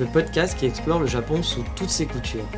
[0.00, 2.48] Le podcast qui explore le Japon sous toutes ses coutures.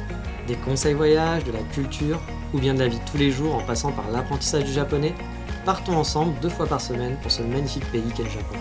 [0.47, 2.21] Des conseils voyages, de la culture
[2.55, 5.13] ou bien de la vie de tous les jours en passant par l'apprentissage du japonais,
[5.65, 8.55] partons ensemble deux fois par semaine pour ce magnifique pays qu'est le Japon.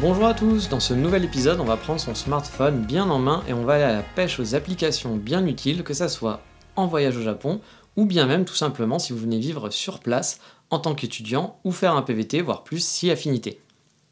[0.00, 3.42] Bonjour à tous, dans ce nouvel épisode on va prendre son smartphone bien en main
[3.48, 6.42] et on va aller à la pêche aux applications bien utiles, que ça soit
[6.76, 7.60] en voyage au Japon
[7.96, 10.38] ou bien même tout simplement si vous venez vivre sur place
[10.70, 13.65] en tant qu'étudiant ou faire un PVT, voire plus si affinité.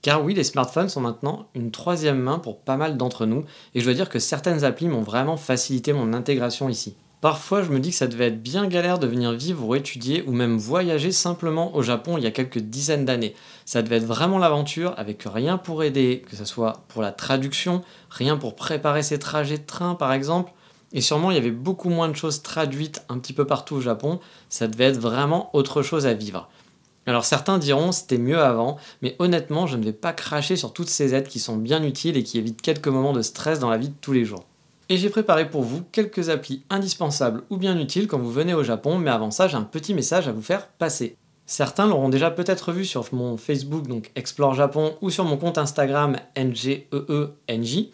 [0.05, 3.80] Car oui, les smartphones sont maintenant une troisième main pour pas mal d'entre nous, et
[3.80, 6.94] je dois dire que certaines applis m'ont vraiment facilité mon intégration ici.
[7.22, 10.22] Parfois, je me dis que ça devait être bien galère de venir vivre ou étudier
[10.27, 13.34] ou même voyager simplement au Japon il y a quelques dizaines d'années.
[13.64, 17.83] Ça devait être vraiment l'aventure avec rien pour aider, que ce soit pour la traduction,
[18.11, 20.52] rien pour préparer ses trajets de train par exemple.
[20.92, 23.80] Et sûrement, il y avait beaucoup moins de choses traduites un petit peu partout au
[23.80, 24.20] Japon.
[24.50, 26.50] Ça devait être vraiment autre chose à vivre.
[27.06, 30.88] Alors certains diront c'était mieux avant, mais honnêtement, je ne vais pas cracher sur toutes
[30.88, 33.78] ces aides qui sont bien utiles et qui évitent quelques moments de stress dans la
[33.78, 34.44] vie de tous les jours.
[34.88, 38.62] Et j'ai préparé pour vous quelques applis indispensables ou bien utiles quand vous venez au
[38.62, 41.16] Japon, mais avant ça, j'ai un petit message à vous faire passer.
[41.46, 45.58] Certains l'auront déjà peut-être vu sur mon Facebook, donc Explore Japon, ou sur mon compte
[45.58, 47.89] Instagram NGEENJ.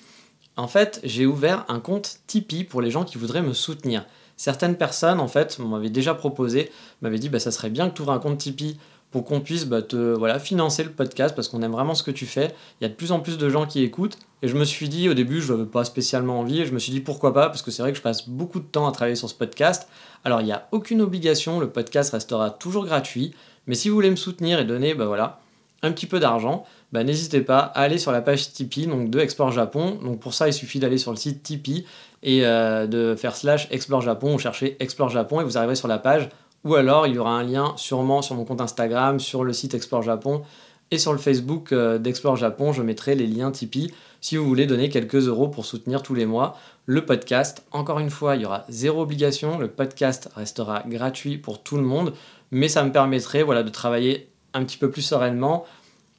[0.57, 4.05] En fait, j'ai ouvert un compte Tipeee pour les gens qui voudraient me soutenir.
[4.36, 6.70] Certaines personnes, en fait, m'avaient déjà proposé,
[7.02, 8.79] m'avaient dit, bah, ça serait bien que tu ouvres un compte Tipeee
[9.10, 12.26] pour qu'on puisse bah, te financer le podcast parce qu'on aime vraiment ce que tu
[12.26, 12.54] fais.
[12.80, 14.18] Il y a de plus en plus de gens qui écoutent.
[14.42, 16.60] Et je me suis dit, au début, je n'avais pas spécialement envie.
[16.60, 18.60] Et je me suis dit, pourquoi pas Parce que c'est vrai que je passe beaucoup
[18.60, 19.88] de temps à travailler sur ce podcast.
[20.24, 21.60] Alors, il n'y a aucune obligation.
[21.60, 23.34] Le podcast restera toujours gratuit.
[23.66, 25.40] Mais si vous voulez me soutenir et donner bah,
[25.82, 29.18] un petit peu d'argent, bah, n'hésitez pas à aller sur la page Tipeee donc de
[29.18, 29.98] Explore Japon.
[30.02, 31.84] Donc pour ça, il suffit d'aller sur le site Tipeee
[32.22, 35.88] et euh, de faire slash Explore Japon ou chercher Explore Japon et vous arriverez sur
[35.88, 36.28] la page
[36.64, 39.74] ou alors, il y aura un lien sûrement sur mon compte Instagram, sur le site
[39.74, 40.42] Explore Japon
[40.90, 42.72] et sur le Facebook euh, d'Explore Japon.
[42.72, 46.26] Je mettrai les liens Tipeee si vous voulez donner quelques euros pour soutenir tous les
[46.26, 47.64] mois le podcast.
[47.70, 49.58] Encore une fois, il y aura zéro obligation.
[49.58, 52.12] Le podcast restera gratuit pour tout le monde,
[52.50, 55.64] mais ça me permettrait voilà, de travailler un petit peu plus sereinement.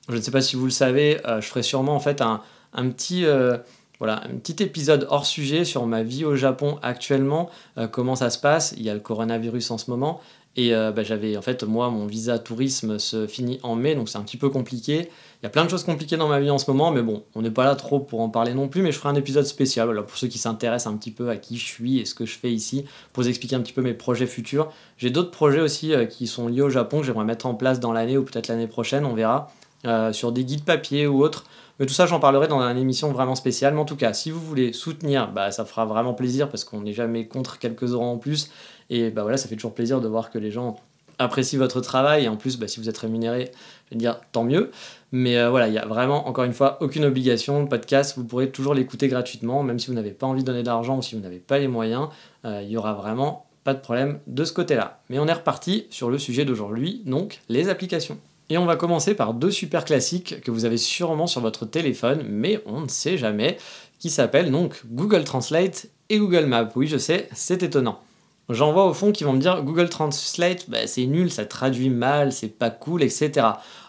[0.10, 2.42] Je ne sais pas si vous le savez, euh, je ferai sûrement en fait un,
[2.74, 3.26] petit.
[3.26, 3.58] Euh,
[4.02, 8.32] voilà, un petit épisode hors sujet sur ma vie au Japon actuellement, euh, comment ça
[8.32, 8.74] se passe.
[8.76, 10.20] Il y a le coronavirus en ce moment.
[10.56, 14.10] Et euh, bah, j'avais, en fait, moi, mon visa tourisme se finit en mai, donc
[14.10, 15.08] c'est un petit peu compliqué.
[15.42, 17.22] Il y a plein de choses compliquées dans ma vie en ce moment, mais bon,
[17.36, 19.46] on n'est pas là trop pour en parler non plus, mais je ferai un épisode
[19.46, 22.16] spécial, voilà, pour ceux qui s'intéressent un petit peu à qui je suis et ce
[22.16, 24.72] que je fais ici, pour vous expliquer un petit peu mes projets futurs.
[24.98, 27.80] J'ai d'autres projets aussi euh, qui sont liés au Japon que j'aimerais mettre en place
[27.80, 29.52] dans l'année ou peut-être l'année prochaine, on verra,
[30.12, 31.46] sur des guides papier ou autres.
[31.82, 33.74] Mais tout ça, j'en parlerai dans une émission vraiment spéciale.
[33.74, 36.82] Mais en tout cas, si vous voulez soutenir, bah, ça fera vraiment plaisir parce qu'on
[36.82, 38.52] n'est jamais contre quelques euros en plus.
[38.92, 40.76] Et bah voilà, ça fait toujours plaisir de voir que les gens
[41.18, 42.26] apprécient votre travail.
[42.26, 43.52] Et en plus, bah, si vous êtes rémunéré,
[43.86, 44.70] je vais dire tant mieux.
[45.12, 47.62] Mais euh, voilà, il n'y a vraiment, encore une fois, aucune obligation.
[47.62, 50.62] Le podcast, vous pourrez toujours l'écouter gratuitement, même si vous n'avez pas envie de donner
[50.62, 52.10] d'argent ou si vous n'avez pas les moyens.
[52.46, 55.02] Euh, il y aura vraiment pas de problème de ce côté-là.
[55.10, 58.20] Mais on est reparti sur le sujet d'aujourd'hui, donc les applications.
[58.52, 62.26] Et on va commencer par deux super classiques que vous avez sûrement sur votre téléphone,
[62.28, 63.58] mais on ne sait jamais,
[63.98, 66.68] qui s'appellent donc Google Translate et Google Maps.
[66.76, 68.02] Oui, je sais, c'est étonnant.
[68.50, 71.90] J'en vois au fond qui vont me dire Google Translate, bah, c'est nul, ça traduit
[71.90, 73.48] mal, c'est pas cool, etc.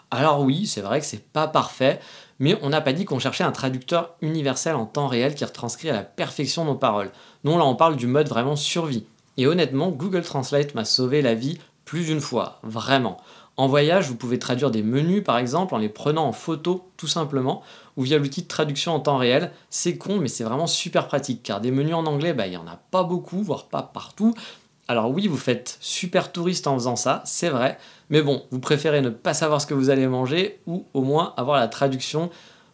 [0.09, 1.99] Alors oui, c'est vrai que c'est pas parfait,
[2.39, 5.89] mais on n'a pas dit qu'on cherchait un traducteur universel en temps réel qui retranscrit
[5.89, 7.11] à la perfection nos paroles.
[7.43, 9.03] Non, là on parle du mode vraiment survie.
[9.35, 13.17] Et honnêtement, Google Translate m'a sauvé la vie plus d'une fois, vraiment.
[13.55, 17.07] En voyage, vous pouvez traduire des menus par exemple en les prenant en photo tout
[17.07, 17.61] simplement
[17.97, 19.51] ou via l'outil de traduction en temps réel.
[19.69, 22.57] C'est con mais c'est vraiment super pratique car des menus en anglais, bah, il n'y
[22.57, 24.33] en a pas beaucoup, voire pas partout.
[24.87, 27.77] Alors oui, vous faites super touriste en faisant ça, c'est vrai,
[28.09, 31.33] mais bon, vous préférez ne pas savoir ce que vous allez manger ou au moins
[31.37, 32.29] avoir la traduction.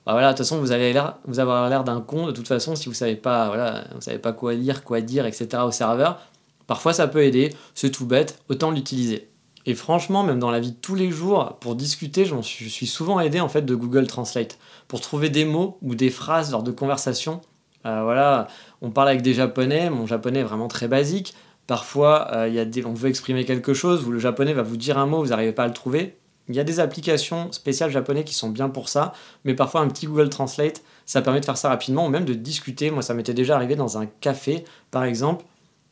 [0.06, 2.76] Bah voilà, de toute façon, vous allez vous avoir l'air d'un con de toute façon
[2.76, 5.64] si vous savez pas, voilà, vous savez pas quoi lire, quoi dire, etc.
[5.66, 6.20] au serveur.
[6.66, 9.29] Parfois, ça peut aider, c'est tout bête, autant l'utiliser.
[9.66, 13.20] Et franchement, même dans la vie de tous les jours, pour discuter, je, suis, souvent
[13.20, 14.58] aidé en fait de Google Translate
[14.88, 17.42] pour trouver des mots ou des phrases lors de conversations.
[17.86, 18.48] Euh, voilà,
[18.82, 21.34] on parle avec des japonais, mon japonais est vraiment très basique.
[21.68, 24.78] Parfois, euh, y a des, on veut exprimer quelque chose où le japonais va vous
[24.78, 26.18] dire un mot, vous n'arrivez pas à le trouver.
[26.48, 29.14] Il y a des applications spéciales japonais qui sont bien pour ça,
[29.46, 32.34] mais parfois un petit Google Translate, ça permet de faire ça rapidement ou même de
[32.34, 32.90] discuter.
[32.90, 35.46] Moi, ça m'était déjà arrivé dans un café, par exemple.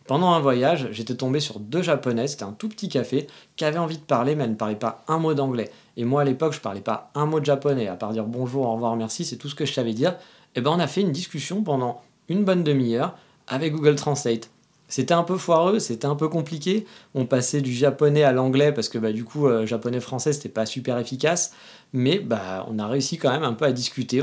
[0.07, 3.27] Pendant un voyage, j'étais tombé sur deux japonais, c'était un tout petit café,
[3.57, 5.69] qui avaient envie de parler, mais elles ne parlaient pas un mot d'anglais.
[5.97, 8.65] Et moi, à l'époque, je parlais pas un mot de japonais, à part dire bonjour,
[8.65, 10.15] au revoir, merci, c'est tout ce que je savais dire.
[10.55, 13.17] Et ben, on a fait une discussion pendant une bonne demi-heure
[13.47, 14.49] avec Google Translate.
[14.87, 16.85] C'était un peu foireux, c'était un peu compliqué.
[17.13, 20.65] On passait du japonais à l'anglais parce que bah, du coup, euh, japonais-français, c'était pas
[20.65, 21.51] super efficace.
[21.91, 24.21] Mais bah, on a réussi quand même un peu à discuter.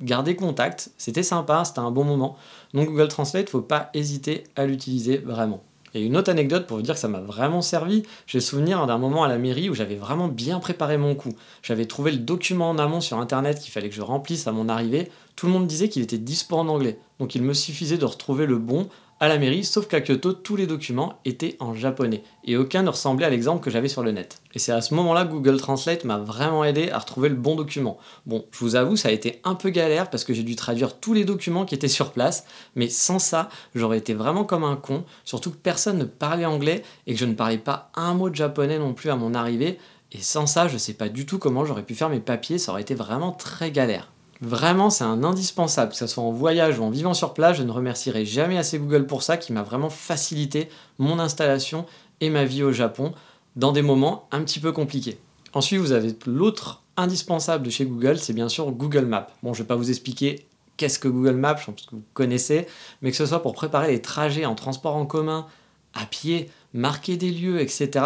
[0.00, 0.90] Gardé contact.
[0.98, 2.36] C'était sympa, c'était un bon moment.
[2.74, 5.62] Donc Google Translate, faut pas hésiter à l'utiliser vraiment.
[5.94, 8.98] Et une autre anecdote pour vous dire que ça m'a vraiment servi, j'ai souvenir d'un
[8.98, 11.32] moment à la mairie où j'avais vraiment bien préparé mon coup.
[11.62, 14.68] J'avais trouvé le document en amont sur internet qu'il fallait que je remplisse à mon
[14.68, 15.10] arrivée.
[15.36, 16.98] Tout le monde disait qu'il était dispo en anglais.
[17.18, 20.56] Donc il me suffisait de retrouver le bon à la mairie, sauf qu'à Kyoto, tous
[20.56, 24.12] les documents étaient en japonais, et aucun ne ressemblait à l'exemple que j'avais sur le
[24.12, 24.42] net.
[24.52, 27.54] Et c'est à ce moment-là que Google Translate m'a vraiment aidé à retrouver le bon
[27.54, 27.96] document.
[28.26, 30.98] Bon, je vous avoue, ça a été un peu galère parce que j'ai dû traduire
[30.98, 34.76] tous les documents qui étaient sur place, mais sans ça, j'aurais été vraiment comme un
[34.76, 38.28] con, surtout que personne ne parlait anglais et que je ne parlais pas un mot
[38.28, 39.78] de japonais non plus à mon arrivée,
[40.12, 42.72] et sans ça, je sais pas du tout comment j'aurais pu faire mes papiers, ça
[42.72, 44.12] aurait été vraiment très galère.
[44.40, 47.62] Vraiment, c'est un indispensable, que ce soit en voyage ou en vivant sur place, je
[47.62, 50.68] ne remercierai jamais assez Google pour ça, qui m'a vraiment facilité
[50.98, 51.86] mon installation
[52.20, 53.12] et ma vie au Japon
[53.56, 55.18] dans des moments un petit peu compliqués.
[55.54, 59.28] Ensuite, vous avez l'autre indispensable de chez Google, c'est bien sûr Google Maps.
[59.42, 60.46] Bon, je ne vais pas vous expliquer
[60.76, 62.66] qu'est-ce que Google Maps, je pense que vous connaissez,
[63.00, 65.46] mais que ce soit pour préparer les trajets en transport en commun,
[65.94, 68.04] à pied, marquer des lieux, etc.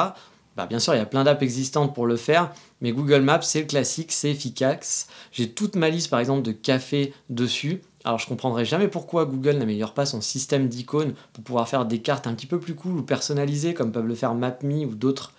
[0.57, 3.43] Bah, bien sûr, il y a plein d'apps existantes pour le faire, mais Google Maps,
[3.43, 5.07] c'est le classique, c'est efficace.
[5.33, 7.83] J'ai toute ma liste, par exemple, de cafés dessus.
[8.05, 12.01] Alors, je comprendrai jamais pourquoi Google n'améliore pas son système d'icônes pour pouvoir faire des
[12.01, 15.33] cartes un petit peu plus cool ou personnalisées, comme peuvent le faire MapMe ou d'autres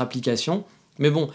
[0.00, 0.64] applications.
[0.98, 1.28] Mais bon,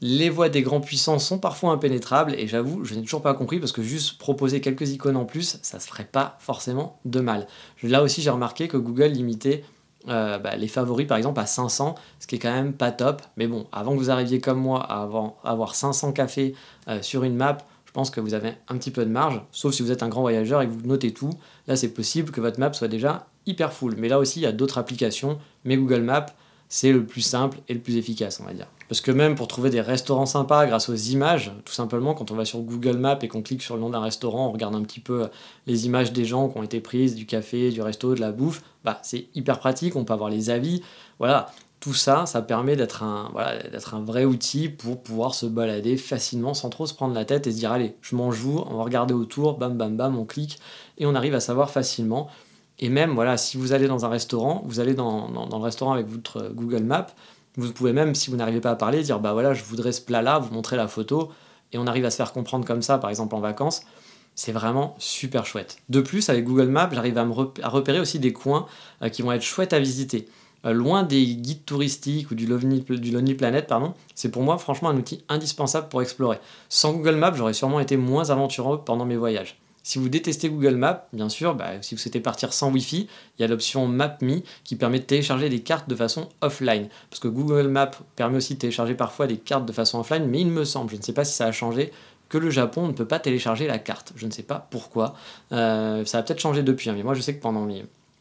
[0.00, 3.58] les voies des grands puissants sont parfois impénétrables et j'avoue, je n'ai toujours pas compris
[3.58, 7.46] parce que juste proposer quelques icônes en plus, ça se ferait pas forcément de mal.
[7.82, 9.64] Là aussi, j'ai remarqué que Google limitait
[10.08, 13.22] euh, bah, les favoris par exemple à 500, ce qui est quand même pas top.
[13.36, 15.02] Mais bon, avant que vous arriviez comme moi à
[15.44, 16.54] avoir, 500 cafés
[16.88, 19.72] euh, sur une map, je pense que vous avez un petit peu de marge, sauf
[19.72, 21.30] si vous êtes un grand voyageur et que vous notez tout.
[21.66, 23.94] Là, c'est possible que votre map soit déjà hyper full.
[23.96, 26.26] Mais là aussi, il y a d'autres applications, mais Google Maps,
[26.74, 28.66] c'est le plus simple et le plus efficace, on va dire.
[28.88, 32.34] Parce que même pour trouver des restaurants sympas grâce aux images, tout simplement, quand on
[32.34, 34.82] va sur Google Maps et qu'on clique sur le nom d'un restaurant, on regarde un
[34.82, 35.28] petit peu
[35.68, 38.64] les images des gens qui ont été prises, du café, du resto, de la bouffe,
[38.82, 40.82] bah, c'est hyper pratique, on peut avoir les avis.
[41.20, 41.46] Voilà,
[41.78, 43.30] tout ça, ça permet d'être un,
[43.70, 47.46] d'être un vrai outil pour pouvoir se balader facilement sans trop se prendre la tête
[47.46, 50.24] et se dire allez, je m'en joue, on va regarder autour, bam bam bam, on
[50.24, 50.58] clique
[50.98, 52.28] et on arrive à savoir facilement.
[52.78, 55.92] Et même, voilà, si vous allez dans un restaurant, vous allez dans, dans, le restaurant
[55.92, 57.06] avec votre Google Maps,
[57.56, 60.00] vous pouvez même, si vous n'arrivez pas à parler, dire bah voilà, je voudrais ce
[60.00, 61.30] plat-là, vous montrer la photo,
[61.72, 63.82] et on arrive à se faire comprendre comme ça, par exemple en vacances.
[64.34, 65.78] C'est vraiment super chouette.
[65.88, 67.24] De plus, avec Google Maps, j'arrive à,
[67.68, 68.66] repérer aussi des coins
[69.02, 70.26] euh, qui vont être chouettes à visiter.
[70.64, 74.58] Euh, loin des guides touristiques ou du Lonely, du Lonely Planet, pardon, c'est pour moi
[74.58, 76.40] franchement un outil indispensable pour explorer.
[76.68, 79.56] Sans Google Maps, j'aurais sûrement été moins aventureux pendant mes voyages.
[79.84, 83.06] Si vous détestez Google Maps, bien sûr, bah, si vous souhaitez partir sans Wi-Fi,
[83.38, 86.88] il y a l'option MapMe qui permet de télécharger des cartes de façon offline.
[87.10, 90.40] Parce que Google Maps permet aussi de télécharger parfois des cartes de façon offline, mais
[90.40, 91.92] il me semble, je ne sais pas si ça a changé,
[92.30, 94.14] que le Japon ne peut pas télécharger la carte.
[94.16, 95.16] Je ne sais pas pourquoi.
[95.52, 97.68] Euh, ça a peut-être changé depuis, hein, mais moi je sais que pendant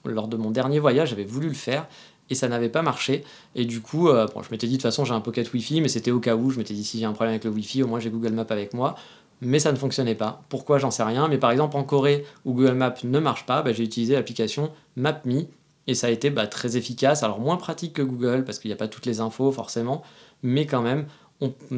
[0.04, 1.88] lors de mon dernier voyage, j'avais voulu le faire
[2.30, 3.24] et ça n'avait pas marché.
[3.56, 5.88] Et du coup, euh, je m'étais dit de toute façon j'ai un pocket Wi-Fi, mais
[5.88, 6.50] c'était au cas où.
[6.50, 8.46] Je m'étais dit si j'ai un problème avec le Wi-Fi, au moins j'ai Google Maps
[8.50, 8.96] avec moi
[9.42, 10.42] mais ça ne fonctionnait pas.
[10.50, 11.28] Pourquoi J'en sais rien.
[11.28, 14.72] Mais par exemple, en Corée, où Google Maps ne marche pas, bah, j'ai utilisé l'application
[14.96, 15.48] MapMe
[15.88, 17.24] et ça a été bah, très efficace.
[17.24, 20.04] Alors, moins pratique que Google parce qu'il n'y a pas toutes les infos forcément,
[20.42, 21.06] mais quand même,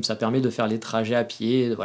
[0.02, 1.76] ça permet de faire les trajets à pied.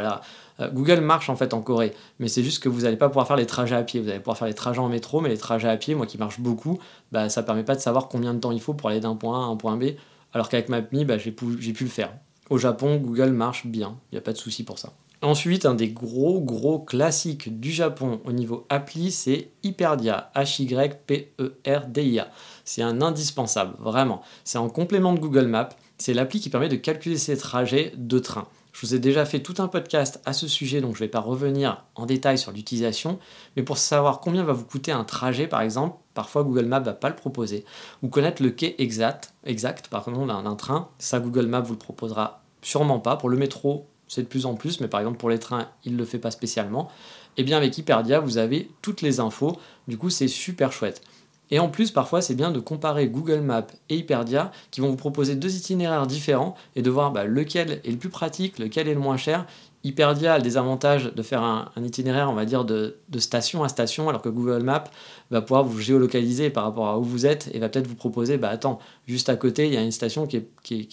[0.59, 3.27] Euh, Google marche en fait en Corée, mais c'est juste que vous n'allez pas pouvoir
[3.27, 3.99] faire les trajets à pied.
[3.99, 6.17] Vous allez pouvoir faire les trajets en métro, mais les trajets à pied, moi qui
[6.17, 6.79] marche beaucoup,
[7.11, 9.41] bah, ça permet pas de savoir combien de temps il faut pour aller d'un point
[9.41, 9.91] A à un point B.
[10.33, 12.13] Alors qu'avec MapMe, j'ai pu le faire.
[12.49, 14.93] Au Japon, Google marche bien, il n'y a pas de souci pour ça.
[15.23, 22.27] Ensuite, un des gros gros classiques du Japon au niveau appli, c'est Hyperdia, H-Y-P-E-R-D-I-A.
[22.65, 24.23] C'est un indispensable, vraiment.
[24.43, 25.69] C'est en complément de Google Maps.
[25.99, 28.47] C'est l'appli qui permet de calculer ses trajets de train.
[28.73, 31.11] Je vous ai déjà fait tout un podcast à ce sujet, donc je ne vais
[31.11, 33.19] pas revenir en détail sur l'utilisation,
[33.55, 36.85] mais pour savoir combien va vous coûter un trajet par exemple, parfois Google Maps ne
[36.85, 37.65] va pas le proposer,
[38.01, 42.99] ou connaître le quai exact, exact d'un train, ça Google Maps vous le proposera sûrement
[42.99, 43.17] pas.
[43.17, 45.93] Pour le métro, c'est de plus en plus, mais par exemple pour les trains, il
[45.93, 46.89] ne le fait pas spécialement.
[47.37, 51.01] Et eh bien avec Hyperdia, vous avez toutes les infos, du coup c'est super chouette.
[51.49, 54.95] Et en plus, parfois, c'est bien de comparer Google Maps et Hyperdia, qui vont vous
[54.95, 58.93] proposer deux itinéraires différents, et de voir bah, lequel est le plus pratique, lequel est
[58.93, 59.45] le moins cher,
[59.83, 64.09] Hyperdia a le désavantage de faire un, itinéraire, on va dire, de, station à station,
[64.09, 64.83] alors que Google Maps
[65.31, 68.37] va pouvoir vous géolocaliser par rapport à où vous êtes et va peut-être vous proposer,
[68.37, 70.87] bah attends, juste à côté, il y a une station qui est, qui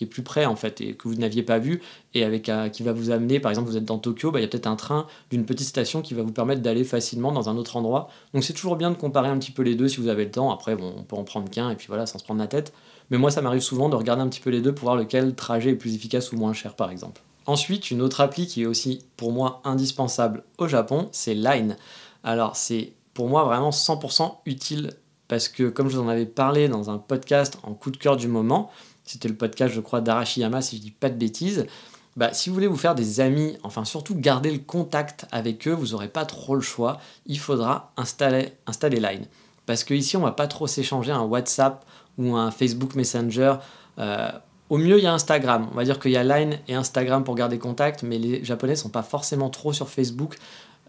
[0.00, 1.82] est, plus près, en fait, et que vous n'aviez pas vu,
[2.14, 4.42] et avec, euh, qui va vous amener, par exemple, vous êtes dans Tokyo, bah, il
[4.42, 7.48] y a peut-être un train d'une petite station qui va vous permettre d'aller facilement dans
[7.48, 8.08] un autre endroit.
[8.34, 10.30] Donc c'est toujours bien de comparer un petit peu les deux si vous avez le
[10.30, 10.52] temps.
[10.52, 12.72] Après, bon, on peut en prendre qu'un, et puis voilà, sans se prendre la tête.
[13.10, 15.34] Mais moi, ça m'arrive souvent de regarder un petit peu les deux pour voir lequel
[15.34, 17.20] trajet est plus efficace ou moins cher, par exemple.
[17.46, 21.76] Ensuite, une autre appli qui est aussi pour moi indispensable au Japon, c'est Line.
[22.22, 24.94] Alors c'est pour moi vraiment 100% utile
[25.28, 28.16] parce que comme je vous en avais parlé dans un podcast en coup de cœur
[28.16, 28.70] du moment,
[29.04, 31.66] c'était le podcast je crois d'Arashiyama si je dis pas de bêtises,
[32.16, 35.72] bah, si vous voulez vous faire des amis, enfin surtout garder le contact avec eux,
[35.72, 39.26] vous n'aurez pas trop le choix, il faudra installer, Line.
[39.66, 41.84] Parce qu'ici on va pas trop s'échanger un WhatsApp
[42.18, 43.54] ou un Facebook Messenger.
[43.98, 44.30] Euh,
[44.72, 45.68] au mieux, il y a Instagram.
[45.70, 48.74] On va dire qu'il y a Line et Instagram pour garder contact, mais les Japonais
[48.74, 50.38] sont pas forcément trop sur Facebook,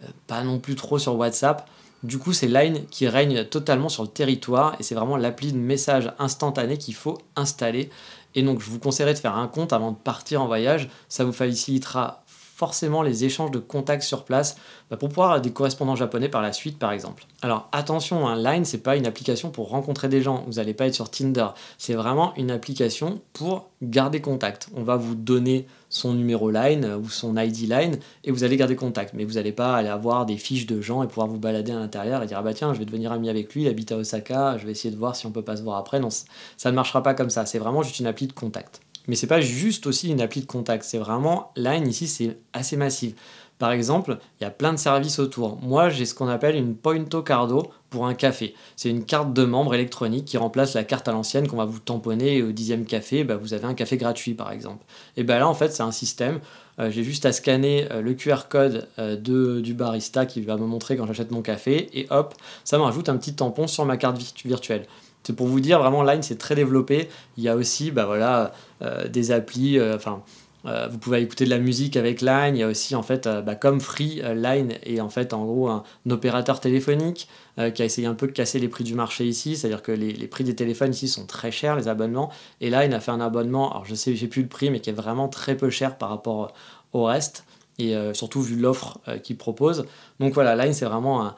[0.01, 1.67] euh, pas non plus trop sur WhatsApp.
[2.01, 5.57] Du coup, c'est Line qui règne totalement sur le territoire et c'est vraiment l'appli de
[5.57, 7.89] message instantané qu'il faut installer.
[8.35, 10.89] Et donc, je vous conseillerais de faire un compte avant de partir en voyage.
[11.09, 12.22] Ça vous facilitera
[12.63, 14.55] forcément les échanges de contacts sur place
[14.89, 17.25] bah, pour pouvoir des correspondants japonais par la suite, par exemple.
[17.41, 20.45] Alors attention, un Line, c'est pas une application pour rencontrer des gens.
[20.47, 21.47] Vous n'allez pas être sur Tinder.
[21.77, 24.69] C'est vraiment une application pour garder contact.
[24.77, 28.77] On va vous donner son numéro Line ou son ID Line et vous allez garder
[28.77, 29.13] contact.
[29.13, 31.79] Mais vous n'allez pas aller avoir des fiches de gens et pouvoir vous balader à
[31.79, 33.97] l'intérieur et dire ah bah tiens, je vais devenir ami avec lui, il habite à
[33.97, 35.99] Osaka, je vais essayer de voir si on peut pas se voir après.
[35.99, 37.45] Non, ça ne marchera pas comme ça.
[37.45, 38.79] C'est vraiment juste une appli de contact.
[39.07, 42.77] Mais c'est pas juste aussi une appli de contact, c'est vraiment Line ici, c'est assez
[42.77, 43.15] massif.
[43.59, 45.57] Par exemple, il y a plein de services autour.
[45.61, 48.55] Moi, j'ai ce qu'on appelle une Pointo Cardo pour un café.
[48.75, 51.79] C'est une carte de membre électronique qui remplace la carte à l'ancienne qu'on va vous
[51.79, 53.23] tamponner au dixième café.
[53.23, 54.83] Bah, vous avez un café gratuit, par exemple.
[55.15, 56.41] Et bien là, en fait, c'est un système.
[56.79, 60.65] Euh, j'ai juste à scanner euh, le QR code euh, du barista qui va me
[60.65, 61.89] montrer quand j'achète mon café.
[61.97, 62.33] Et hop,
[62.63, 64.87] ça me rajoute un petit tampon sur ma carte virtuelle.
[65.23, 67.09] C'est pour vous dire, vraiment, Line, c'est très développé.
[67.37, 68.51] Il y a aussi bah, voilà,
[68.81, 70.21] euh, des applis, euh, enfin.
[70.65, 72.55] Euh, vous pouvez écouter de la musique avec Line.
[72.55, 75.67] Il y a aussi, en fait, bah, comme Free, Line est en fait, en gros,
[75.67, 77.27] un, opérateur téléphonique
[77.57, 79.57] qui a essayé un peu de casser les prix du marché ici.
[79.57, 82.31] C'est-à-dire que les, prix des téléphones ici sont très chers, les abonnements.
[82.61, 84.89] Et Line a fait un abonnement, alors je sais, j'ai plus le prix, mais qui
[84.89, 86.53] est vraiment très peu cher par rapport
[86.93, 87.43] au reste.
[87.77, 89.85] Et surtout vu l'offre qu'il propose.
[90.21, 91.35] Donc voilà, Line, c'est vraiment un,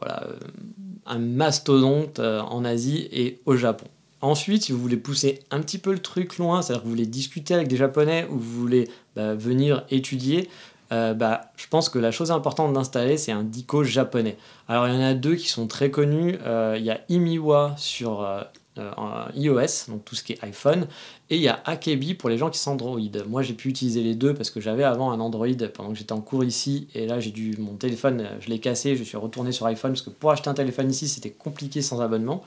[0.00, 0.36] voilà, euh,
[1.06, 3.86] un mastodonte euh, en Asie et au Japon.
[4.20, 7.06] Ensuite, si vous voulez pousser un petit peu le truc loin, c'est-à-dire que vous voulez
[7.06, 10.48] discuter avec des Japonais ou vous voulez bah, venir étudier,
[10.90, 14.36] euh, bah, je pense que la chose importante d'installer, c'est un dico japonais.
[14.66, 16.36] Alors, il y en a deux qui sont très connus.
[16.76, 18.26] il y a Imiwa sur
[19.34, 20.86] iOS, donc tout ce qui est iPhone,
[21.30, 22.98] et il y a Akebi pour les gens qui sont Android.
[23.28, 26.12] Moi, j'ai pu utiliser les deux parce que j'avais avant un Android pendant que j'étais
[26.12, 26.88] en cours ici.
[26.94, 27.54] Et là, j'ai dû.
[27.58, 28.96] Mon téléphone, je l'ai cassé.
[28.96, 32.00] Je suis retourné sur iPhone parce que pour acheter un téléphone ici, c'était compliqué sans
[32.00, 32.44] abonnement.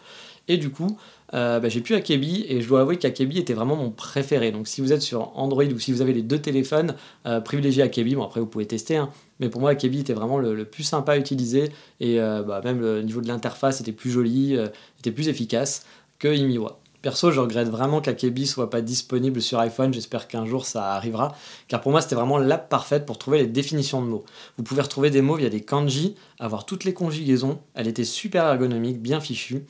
[0.48, 0.98] Et du coup,
[1.36, 4.52] euh, bah, j'ai pu Akebi et je dois avouer qu'Akebi était vraiment mon préféré.
[4.52, 6.96] Donc, si vous êtes sur Android ou si vous avez les deux téléphones,
[7.28, 8.16] euh, privilégiez Akebi.
[8.16, 8.98] Bon, après, vous pouvez tester.
[8.98, 9.12] Hein.
[9.40, 11.72] Mais pour moi, Akebi était vraiment le, plus sympa à utiliser.
[12.00, 14.58] Et euh, bah, même le niveau de l'interface était plus joli,
[15.00, 15.86] était plus efficace
[16.22, 16.80] que Imiwa.
[17.02, 19.92] Perso, je regrette vraiment qu'Akebi soit pas disponible sur iPhone.
[19.92, 21.36] J'espère qu'un jour ça arrivera.
[21.68, 24.24] Car pour moi, c'était vraiment l'app parfaite pour trouver les définitions de mots.
[24.58, 27.60] Vous pouvez retrouver des mots via des kanji, avoir toutes les conjugaisons.
[27.74, 29.66] Elle était super ergonomique, bien fichue.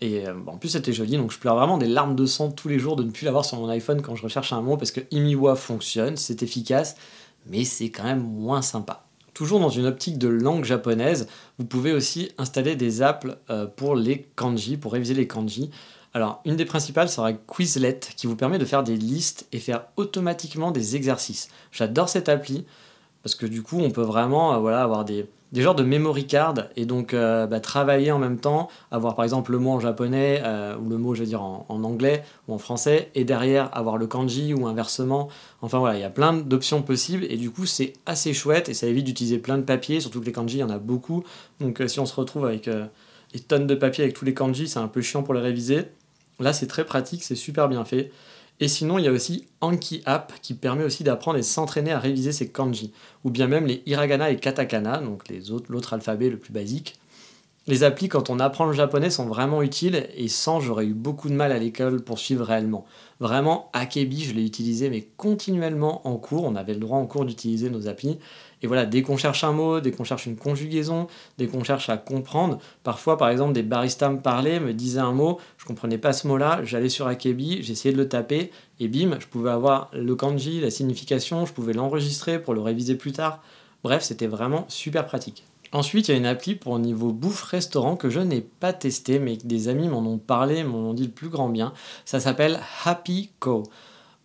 [0.00, 1.16] Et euh, en plus, c'était joli.
[1.16, 3.44] Donc, je pleure vraiment des larmes de sang tous les jours de ne plus l'avoir
[3.44, 6.94] sur mon iPhone quand je recherche un mot parce que Imiwa fonctionne, c'est efficace,
[7.46, 9.06] mais c'est quand même moins sympa.
[9.34, 11.26] Toujours dans une optique de langue japonaise,
[11.58, 15.70] vous pouvez aussi installer des apps euh, pour les kanji, pour réviser les kanji.
[16.16, 19.84] Alors, une des principales sera Quizlet, qui vous permet de faire des listes et faire
[19.96, 21.50] automatiquement des exercices.
[21.72, 22.64] J'adore cette appli,
[23.22, 26.26] parce que du coup, on peut vraiment euh, voilà, avoir des, des genres de memory
[26.26, 29.78] card et donc euh, bah, travailler en même temps, avoir par exemple le mot en
[29.78, 33.68] japonais euh, ou le mot, je veux dire, en, anglais ou en français, et derrière
[33.76, 35.28] avoir le kanji ou inversement.
[35.60, 38.74] Enfin voilà, il y a plein d'options possibles et du coup, c'est assez chouette et
[38.74, 41.24] ça évite d'utiliser plein de papiers, surtout que les kanji, il y en a beaucoup.
[41.60, 42.70] Donc, si on se retrouve avec
[43.34, 45.88] des tonnes de papiers avec tous les kanji, c'est un peu chiant pour les réviser.
[46.38, 48.12] Là, c'est très pratique, c'est super bien fait.
[48.58, 51.98] Et sinon, il y a aussi Anki App qui permet aussi d'apprendre et s'entraîner à
[51.98, 52.92] réviser ses kanji,
[53.24, 55.24] ou bien même les hiragana et katakana, donc
[55.68, 56.96] l'autre alphabet le plus basique.
[57.68, 61.28] Les applis, quand on apprend le japonais, sont vraiment utiles et sans, j'aurais eu beaucoup
[61.28, 62.86] de mal à l'école pour suivre réellement.
[63.18, 66.44] Vraiment, Akebi, je l'ai utilisé, mais continuellement en cours.
[66.44, 68.20] On avait le droit en cours d'utiliser nos applis.
[68.62, 71.08] Et voilà, dès qu'on cherche un mot, dès qu'on cherche une conjugaison,
[71.38, 75.12] dès qu'on cherche à comprendre, parfois, par exemple, des baristas me parlaient, me disaient un
[75.12, 79.16] mot, je comprenais pas ce mot-là, j'allais sur Akebi, j'essayais de le taper, et bim,
[79.20, 83.42] je pouvais avoir le kanji, la signification, je pouvais l'enregistrer pour le réviser plus tard.
[83.84, 85.44] Bref, c'était vraiment super pratique.
[85.72, 89.36] Ensuite, il y a une appli pour niveau bouffe-restaurant que je n'ai pas testé, mais
[89.36, 91.72] que des amis m'en ont parlé, m'en ont dit le plus grand bien.
[92.04, 93.64] Ça s'appelle Happy Co.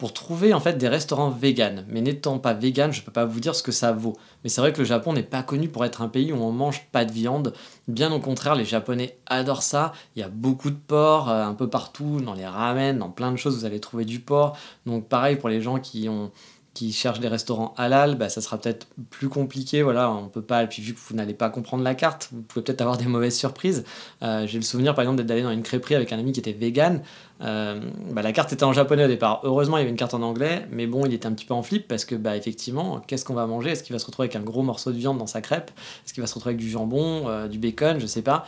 [0.01, 1.86] Pour trouver en fait des restaurants vegan.
[1.88, 4.17] Mais n'étant pas vegan, je peux pas vous dire ce que ça vaut.
[4.43, 6.51] Mais c'est vrai que le Japon n'est pas connu pour être un pays où on
[6.51, 7.53] mange pas de viande.
[7.88, 9.93] Bien au contraire, les Japonais adorent ça.
[10.15, 13.31] Il y a beaucoup de porc euh, un peu partout, dans les ramen, dans plein
[13.31, 14.58] de choses, vous allez trouver du porc.
[14.88, 16.31] Donc pareil pour les gens qui ont
[16.74, 19.82] qui cherchent des restaurants halal, bah, ça sera peut-être plus compliqué.
[19.82, 20.66] Voilà, on peut pas.
[20.68, 23.38] Puis vu que vous n'allez pas comprendre la carte, vous pouvez peut-être avoir des mauvaises
[23.38, 23.84] surprises.
[24.24, 26.40] Euh, j'ai le souvenir par exemple d'être allé dans une crêperie avec un ami qui
[26.40, 27.01] était vegan.
[27.42, 29.42] Euh, bah, la carte était en japonais au départ.
[29.44, 31.54] Heureusement, il y avait une carte en anglais, mais bon, il était un petit peu
[31.54, 33.72] en flip parce que bah effectivement, qu'est-ce qu'on va manger?
[33.72, 35.72] Est-ce qu'il va se retrouver avec un gros morceau de viande dans sa crêpe?
[36.06, 38.00] Est-ce qu'il va se retrouver avec du jambon, euh, du bacon?
[38.00, 38.46] Je sais pas.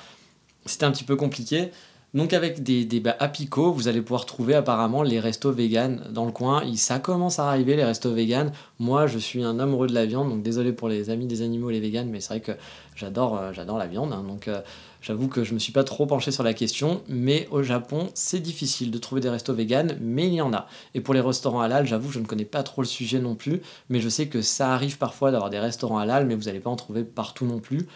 [0.66, 1.72] C'était un petit peu compliqué.
[2.14, 3.18] Donc avec des, des bah,
[3.58, 6.64] vous allez pouvoir trouver apparemment les restos vegan dans le coin.
[6.76, 8.52] ça commence à arriver les restos vegan.
[8.78, 11.72] Moi, je suis un amoureux de la viande, donc désolé pour les amis des animaux
[11.72, 12.52] les véganes, mais c'est vrai que
[12.96, 14.14] j'adore, euh, la viande.
[14.14, 14.24] Hein.
[14.28, 14.62] donc euh,
[15.02, 18.40] j'avoue que je me suis pas trop penché sur la question, mais au Japon, c'est
[18.40, 20.68] difficile de trouver des restos vegan, mais il y en a.
[20.94, 23.64] Et pour les restaurants halal, j'avoue, je ne connais pas trop le sujet non plus,
[23.90, 26.70] mais je sais que ça arrive parfois d'avoir des restaurants halal, mais vous n'allez pas
[26.70, 27.88] en trouver partout non plus.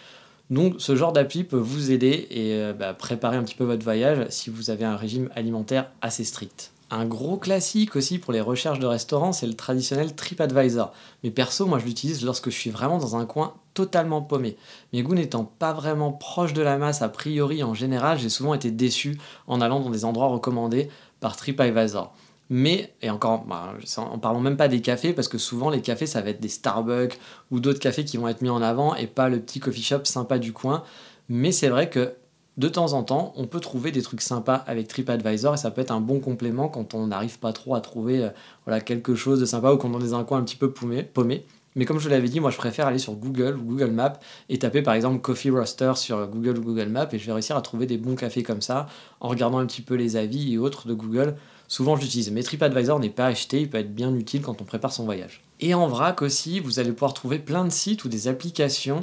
[0.50, 3.84] Donc ce genre d'appli peut vous aider et euh, bah, préparer un petit peu votre
[3.84, 6.72] voyage si vous avez un régime alimentaire assez strict.
[6.90, 10.94] Un gros classique aussi pour les recherches de restaurants, c'est le traditionnel TripAdvisor.
[11.22, 14.56] Mais perso, moi je l'utilise lorsque je suis vraiment dans un coin totalement paumé.
[14.94, 18.54] Mes goûts n'étant pas vraiment proches de la masse a priori en général, j'ai souvent
[18.54, 20.90] été déçu en allant dans des endroits recommandés
[21.20, 22.14] par TripAdvisor.
[22.50, 26.06] Mais, et encore, bah, en parlant même pas des cafés, parce que souvent les cafés
[26.06, 27.20] ça va être des Starbucks
[27.52, 30.06] ou d'autres cafés qui vont être mis en avant et pas le petit coffee shop
[30.06, 30.84] sympa du coin.
[31.30, 32.14] Mais c'est vrai que
[32.58, 35.82] de temps en temps, on peut trouver des trucs sympas avec TripAdvisor et ça peut
[35.82, 38.30] être un bon complément quand on n'arrive pas trop à trouver euh,
[38.66, 40.72] voilà, quelque chose de sympa ou quand on est dans un coin un petit peu
[40.72, 41.46] paumé.
[41.76, 44.58] Mais comme je l'avais dit, moi je préfère aller sur Google ou Google Maps et
[44.58, 47.62] taper par exemple Coffee Roaster sur Google ou Google Maps et je vais réussir à
[47.62, 48.88] trouver des bons cafés comme ça
[49.20, 51.36] en regardant un petit peu les avis et autres de Google
[51.68, 52.32] Souvent, je l'utilise.
[52.32, 55.44] Mais TripAdvisor n'est pas acheté, il peut être bien utile quand on prépare son voyage.
[55.60, 59.02] Et en vrac aussi, vous allez pouvoir trouver plein de sites ou des applications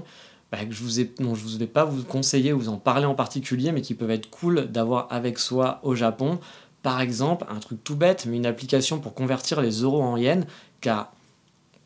[0.53, 1.11] bah, que je vous ai,
[1.59, 4.71] vais pas vous conseiller ou vous en parler en particulier, mais qui peuvent être cool
[4.71, 6.39] d'avoir avec soi au Japon.
[6.83, 10.45] Par exemple, un truc tout bête, mais une application pour convertir les euros en yens,
[10.81, 11.13] car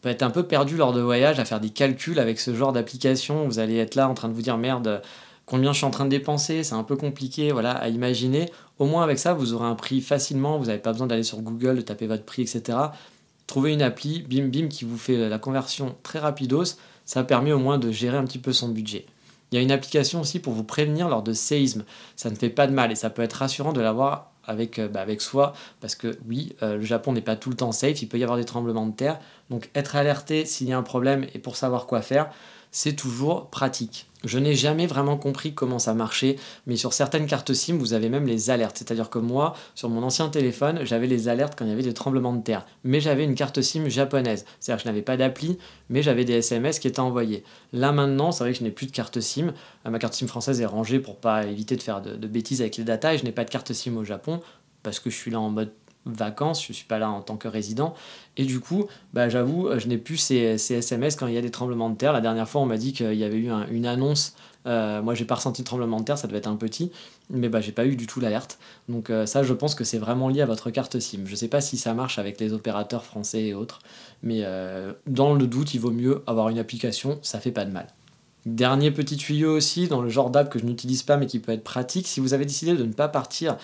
[0.00, 2.72] peut être un peu perdu lors de voyage à faire des calculs avec ce genre
[2.72, 3.46] d'application.
[3.46, 5.02] Vous allez être là en train de vous dire merde,
[5.48, 8.50] combien je suis en train de dépenser, c'est un peu compliqué voilà, à imaginer.
[8.78, 11.40] Au moins avec ça, vous aurez un prix facilement, vous n'avez pas besoin d'aller sur
[11.40, 12.78] Google, de taper votre prix, etc.
[13.46, 17.58] Trouvez une appli, bim bim, qui vous fait la conversion très rapidos, ça permet au
[17.58, 19.06] moins de gérer un petit peu son budget.
[19.50, 21.84] Il y a une application aussi pour vous prévenir lors de séismes.
[22.16, 24.88] Ça ne fait pas de mal et ça peut être rassurant de l'avoir avec, euh,
[24.88, 28.08] bah, soi parce que oui, euh, le Japon n'est pas tout le temps safe, il
[28.08, 29.18] peut y avoir des tremblements de terre.
[29.50, 32.30] Donc être alerté s'il y a un problème et pour savoir quoi faire,
[32.70, 34.08] c'est toujours pratique.
[34.24, 38.08] Je n'ai jamais vraiment compris comment ça marchait, mais sur certaines cartes SIM, vous avez
[38.08, 38.76] même les alertes.
[38.78, 41.94] C'est-à-dire que moi, sur mon ancien téléphone, j'avais les alertes quand il y avait des
[41.94, 42.66] tremblements de terre.
[42.82, 44.44] Mais j'avais une carte SIM japonaise.
[44.58, 47.44] C'est-à-dire que je n'avais pas d'appli, mais j'avais des SMS qui étaient envoyés.
[47.72, 49.52] Là maintenant, c'est vrai que je n'ai plus de carte SIM.
[49.86, 52.76] Euh, ma carte SIM française est rangée pour pas éviter de faire de, bêtises avec
[52.76, 54.40] les datas et je n'ai pas de carte SIM au Japon
[54.82, 55.72] parce que je suis là en mode
[56.16, 57.94] vacances, je ne suis pas là en tant que résident.
[58.36, 61.50] Et du coup, bah, j'avoue, je n'ai plus ces, SMS quand il y a des
[61.50, 62.12] tremblements de terre.
[62.12, 64.34] La dernière fois, on m'a dit qu'il y avait eu une annonce.
[64.66, 66.92] Euh, moi, j'ai pas ressenti de tremblement de terre, ça devait être un petit,
[67.30, 68.58] mais bah, j'ai pas eu du tout l'alerte.
[68.88, 71.20] Donc euh, ça, je pense que c'est vraiment lié à votre carte SIM.
[71.24, 73.78] Je sais pas si ça marche avec les opérateurs français et autres,
[74.22, 77.70] mais euh, dans le doute, il vaut mieux avoir une application, ça fait pas de
[77.70, 77.86] mal.
[78.46, 81.52] Dernier petit tuyau aussi, dans le genre d'app que je n'utilise pas mais qui peut
[81.52, 83.56] être pratique, si vous avez décidé de ne pas partir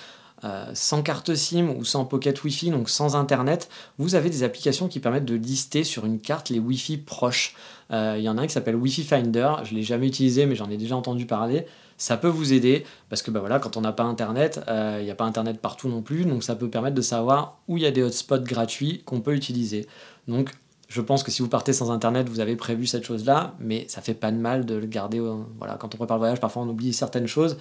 [0.45, 4.89] euh, sans carte SIM ou sans pocket Wi-Fi, donc sans Internet, vous avez des applications
[4.89, 7.55] qui permettent de lister sur une carte les Wi-Fi proches.
[7.91, 10.45] Euh, il y en a un qui s'appelle Wi-Fi Finder, je ne l'ai jamais utilisé
[10.45, 11.67] mais j'en ai déjà entendu parler.
[11.97, 15.05] Ça peut vous aider parce que bah voilà, quand on n'a pas Internet, euh, il
[15.05, 17.83] n'y a pas Internet partout non plus, donc ça peut permettre de savoir où il
[17.83, 19.87] y a des hotspots gratuits qu'on peut utiliser.
[20.29, 20.51] Donc
[20.89, 24.03] je pense que si vous partez sans internet, vous avez prévu cette chose-là, mais ça
[24.03, 25.21] fait pas de mal de le garder.
[25.59, 27.57] voilà, quand on prépare le voyage, parfois on oublie certaines choses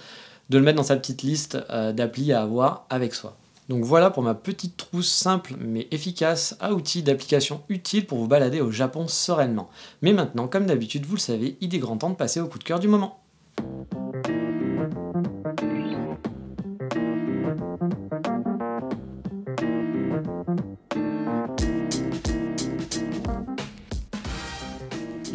[0.50, 3.36] de le mettre dans sa petite liste euh, d'applis à avoir avec soi.
[3.68, 8.28] Donc voilà pour ma petite trousse simple mais efficace à outils d'application utiles pour vous
[8.28, 9.70] balader au Japon sereinement.
[10.02, 12.58] Mais maintenant, comme d'habitude, vous le savez, il est grand temps de passer au coup
[12.58, 13.20] de cœur du moment.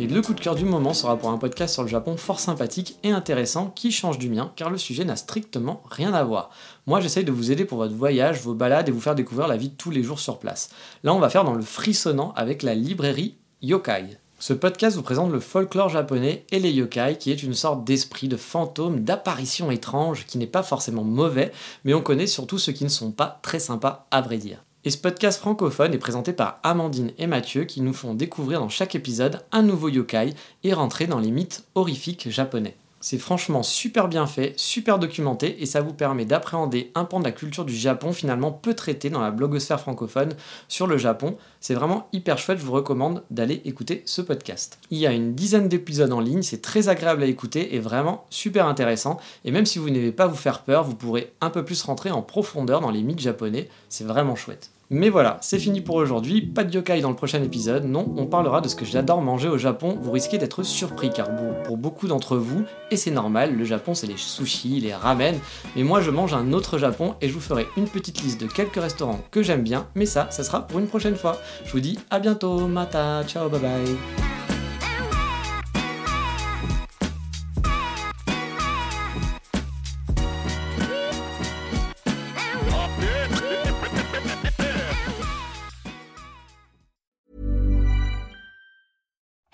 [0.10, 2.98] Le coup de cœur du moment sera pour un podcast sur le Japon fort sympathique
[3.04, 6.50] et intéressant qui change du mien car le sujet n'a strictement rien à voir.
[6.88, 9.58] Moi j'essaye de vous aider pour votre voyage, vos balades et vous faire découvrir la
[9.58, 10.72] vie de tous les jours sur place.
[11.04, 14.18] Là on va faire dans le frissonnant avec la librairie Yokai.
[14.40, 18.30] Ce podcast vous présente le folklore japonais et les yokai, qui est une sorte d'esprit,
[18.30, 21.52] de fantôme, d'apparition étrange, qui n'est pas forcément mauvais,
[21.84, 24.64] mais on connaît surtout ceux qui ne sont pas très sympas à vrai dire.
[24.86, 28.70] Et ce podcast francophone est présenté par Amandine et Mathieu qui nous font découvrir dans
[28.70, 32.78] chaque épisode un nouveau yokai et rentrer dans les mythes horrifiques japonais.
[33.02, 37.24] C'est franchement super bien fait, super documenté et ça vous permet d'appréhender un pan de
[37.24, 40.36] la culture du Japon finalement peu traité dans la blogosphère francophone
[40.68, 41.38] sur le Japon.
[41.62, 44.80] C'est vraiment hyper chouette, je vous recommande d'aller écouter ce podcast.
[44.92, 48.26] Il y a une dizaine d'épisodes en ligne, c'est très agréable à écouter et vraiment
[48.30, 49.18] super intéressant.
[49.46, 52.12] Et même si vous n'aimez pas vous faire peur, vous pourrez un peu plus rentrer
[52.12, 54.72] en profondeur dans les mythes japonais, c'est vraiment chouette.
[54.92, 58.26] Mais voilà, c'est fini pour aujourd'hui, pas de yokai dans le prochain épisode, non, on
[58.26, 61.28] parlera de ce que j'adore manger au Japon, vous risquez d'être surpris car
[61.64, 65.38] pour beaucoup d'entre vous, et c'est normal, le Japon c'est les sushis, les ramen,
[65.76, 68.48] mais moi je mange un autre Japon et je vous ferai une petite liste de
[68.48, 71.38] quelques restaurants que j'aime bien, mais ça, ça sera pour une prochaine fois.
[71.66, 74.39] Je vous dis à bientôt, mata, ciao, bye bye.